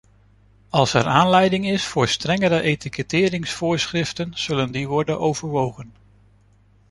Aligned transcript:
Als 0.69 0.93
er 0.93 1.05
aanleiding 1.05 1.67
is 1.67 1.85
voor 1.85 2.07
strengere 2.07 2.61
etiketteringsvoorschriften, 2.61 4.31
zullen 4.33 4.71
die 4.71 4.87
worden 4.87 5.19
overwogen. 5.19 5.93